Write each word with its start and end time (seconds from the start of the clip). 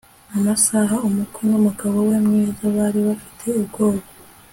amasaha 0.37 0.95
umukwe 1.07 1.41
numugabo 1.49 1.97
we 2.09 2.15
mwiza 2.25 2.65
bari 2.77 2.99
bafite 3.07 3.45
ubwoba 3.59 4.03